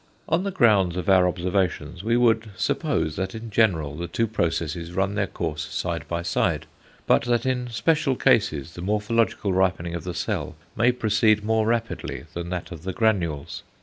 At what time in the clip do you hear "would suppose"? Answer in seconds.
2.17-3.17